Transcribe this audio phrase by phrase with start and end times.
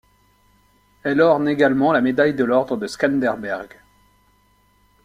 [1.03, 3.79] Elle orne également la médaille de l'ordre de Skanderbeg.